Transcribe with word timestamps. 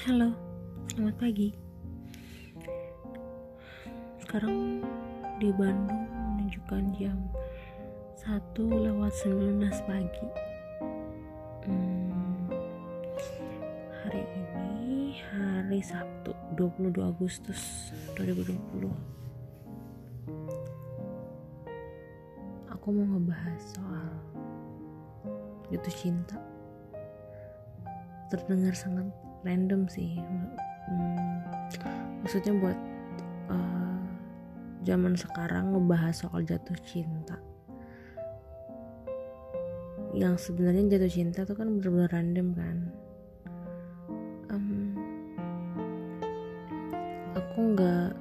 Halo, 0.00 0.32
selamat 0.88 1.16
pagi. 1.20 1.52
Sekarang 4.16 4.80
di 5.36 5.52
Bandung 5.52 6.08
menunjukkan 6.08 6.96
jam 6.96 7.20
1 8.24 8.32
lewat 8.64 9.12
19 9.28 9.60
pagi. 9.84 10.28
Hmm, 11.68 12.48
hari 14.00 14.24
ini 14.24 15.20
hari 15.20 15.84
Sabtu 15.84 16.32
22 16.56 16.96
Agustus 17.04 17.92
2020. 18.16 18.88
Aku 22.72 22.86
mau 22.88 23.04
ngebahas 23.04 23.60
soal 23.76 24.08
jatuh 25.68 25.92
cinta. 25.92 26.40
Terdengar 28.32 28.72
sangat 28.72 29.12
random 29.46 29.88
sih. 29.90 30.18
Hmm, 30.88 31.40
maksudnya 32.24 32.52
buat 32.58 32.78
uh, 33.52 34.02
zaman 34.84 35.14
sekarang 35.16 35.76
ngebahas 35.76 36.26
soal 36.26 36.42
jatuh 36.42 36.76
cinta. 36.84 37.38
Yang 40.10 40.50
sebenarnya 40.50 40.98
jatuh 40.98 41.12
cinta 41.12 41.46
tuh 41.46 41.54
kan 41.54 41.70
bener-bener 41.78 42.10
random 42.10 42.48
kan. 42.56 42.78
Aku 47.30 47.76
nggak 47.76 48.16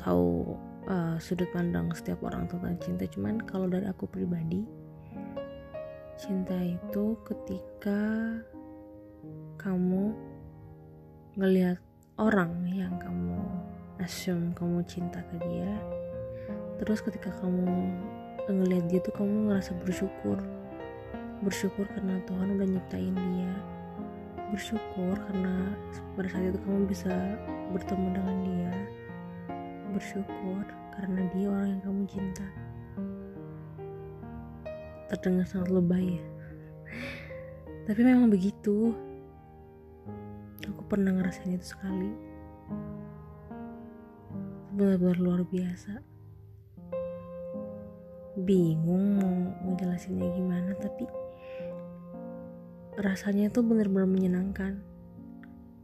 tahu 0.00 0.56
uh, 0.90 1.14
sudut 1.20 1.46
pandang 1.54 1.92
setiap 1.94 2.18
orang 2.26 2.50
tentang 2.50 2.74
cinta. 2.82 3.06
Cuman 3.06 3.38
kalau 3.46 3.70
dari 3.70 3.86
aku 3.86 4.10
pribadi 4.10 4.66
cinta 6.18 6.58
itu 6.58 7.14
ketika 7.24 8.00
kamu 9.60 10.12
ngelihat 11.38 11.78
orang 12.18 12.64
yang 12.70 12.94
kamu 12.98 13.38
assume 14.00 14.54
kamu 14.56 14.82
cinta 14.88 15.20
ke 15.28 15.36
dia 15.44 15.76
terus 16.80 17.04
ketika 17.04 17.28
kamu 17.44 17.92
ngelihat 18.48 18.84
dia 18.90 19.00
tuh 19.02 19.14
kamu 19.14 19.50
ngerasa 19.50 19.72
bersyukur. 19.82 20.38
Bersyukur 21.40 21.86
karena 21.92 22.20
Tuhan 22.26 22.58
udah 22.58 22.66
nyiptain 22.66 23.14
dia. 23.14 23.52
Bersyukur 24.50 25.14
karena 25.30 25.72
pada 26.18 26.28
saat 26.28 26.50
itu 26.50 26.60
kamu 26.66 26.90
bisa 26.90 27.12
bertemu 27.70 28.06
dengan 28.16 28.36
dia. 28.44 28.72
Bersyukur 29.94 30.62
karena 30.98 31.20
dia 31.32 31.46
orang 31.48 31.68
yang 31.78 31.82
kamu 31.84 32.02
cinta. 32.10 32.46
Terdengar 35.10 35.46
sangat 35.46 35.70
lebay 35.74 36.18
ya. 36.18 36.24
Tapi 37.90 38.00
memang 38.06 38.30
begitu 38.30 38.94
aku 40.70 40.86
pernah 40.86 41.10
ngerasain 41.10 41.58
itu 41.58 41.66
sekali. 41.74 42.10
Benar-benar 44.74 45.18
luar 45.18 45.42
biasa. 45.42 45.98
Bingung 48.40 49.18
mau 49.18 49.34
ngejelasinnya 49.66 50.28
gimana 50.32 50.72
tapi 50.78 51.04
rasanya 53.02 53.50
itu 53.50 53.60
benar-benar 53.60 54.06
menyenangkan. 54.06 54.78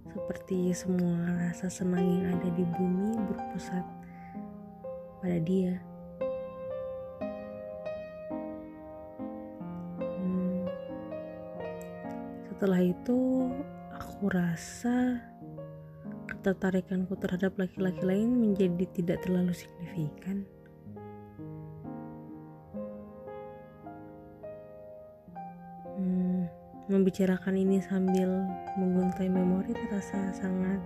Seperti 0.07 0.73
semua 0.73 1.51
rasa 1.51 1.69
senang 1.69 2.07
yang 2.07 2.33
ada 2.39 2.49
di 2.55 2.65
bumi 2.65 3.21
berpusat 3.27 3.85
pada 5.21 5.39
dia. 5.43 5.77
Hmm. 9.99 10.65
setelah 12.49 12.81
itu 12.81 13.53
aku 14.17 14.33
rasa 14.33 15.21
ketertarikanku 16.25 17.21
terhadap 17.21 17.53
laki-laki 17.61 18.01
lain 18.01 18.33
menjadi 18.33 18.89
tidak 18.97 19.21
terlalu 19.21 19.53
signifikan. 19.53 20.49
Hmm, 26.01 26.49
membicarakan 26.89 27.61
ini 27.61 27.85
sambil 27.85 28.41
menguntai 28.81 29.29
memori 29.29 29.77
terasa 29.77 30.33
sangat 30.33 30.81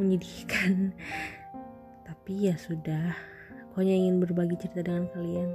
menyedihkan. 0.00 0.96
Tapi 2.08 2.48
ya 2.48 2.56
sudah, 2.56 3.12
aku 3.68 3.84
hanya 3.84 3.92
ingin 3.92 4.24
berbagi 4.24 4.56
cerita 4.56 4.88
dengan 4.88 5.04
kalian. 5.12 5.52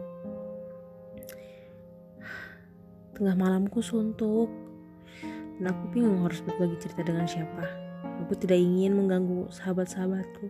Tengah 3.18 3.34
malamku 3.34 3.81
suntuk, 3.81 4.62
dan 5.59 5.69
aku 5.69 5.84
bingung 5.94 6.25
harus 6.25 6.41
berbagi 6.41 6.78
cerita 6.81 7.06
dengan 7.06 7.30
siapa. 7.30 7.66
Aku 8.25 8.34
tidak 8.40 8.58
ingin 8.58 8.97
mengganggu 8.97 9.52
sahabat-sahabatku 9.52 10.47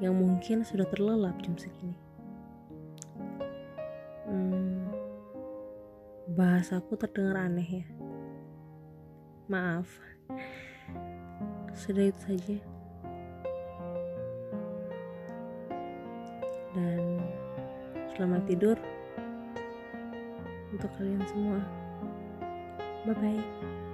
yang 0.00 0.16
mungkin 0.16 0.64
sudah 0.64 0.88
terlelap 0.88 1.36
jam 1.44 1.54
segini. 1.60 1.96
Hmm, 4.24 4.88
bahasaku 6.34 6.96
terdengar 6.96 7.48
aneh 7.48 7.84
ya. 7.84 7.86
Maaf. 9.50 9.88
Sudah 11.74 12.12
saja. 12.20 12.58
Dan 16.70 17.18
selamat 18.14 18.42
tidur 18.46 18.78
untuk 20.70 20.90
kalian 20.94 21.24
semua. 21.26 21.58
Bye 23.04 23.16
bye. 23.18 23.89